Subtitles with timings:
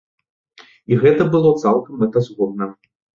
[0.93, 2.69] І гэта было цалкам мэтазгодна.